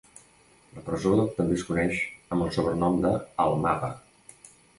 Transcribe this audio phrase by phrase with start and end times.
[0.77, 1.99] La presó també es coneix
[2.37, 3.13] amb el sobrenom de
[3.45, 3.93] "El mapa".